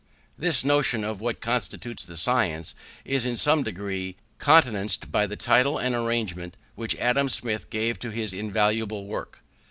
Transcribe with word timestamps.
This 0.35 0.65
notion 0.65 1.03
of 1.03 1.21
what 1.21 1.41
constitutes 1.41 2.07
the 2.07 2.17
science, 2.17 2.73
is 3.05 3.23
in 3.23 3.37
some 3.37 3.61
degree 3.61 4.15
countenanced 4.39 5.11
by 5.11 5.27
the 5.27 5.35
title 5.35 5.77
and 5.77 5.93
arrangement 5.93 6.57
which 6.73 6.95
Adam 6.95 7.29
Smith 7.29 7.69
gave 7.69 7.99
to 7.99 8.09
his 8.09 8.33
invaluable 8.33 9.05
work. 9.05 9.43